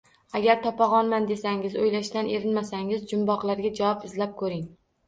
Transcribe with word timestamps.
Agar 0.37 0.55
topagʻonman 0.63 1.27
desangiz, 1.33 1.77
oʻylashdan 1.83 2.33
erinmasangiz, 2.39 3.07
jumboqlarga 3.15 3.77
javob 3.83 4.11
izlab 4.13 4.37
koʻring 4.45 4.71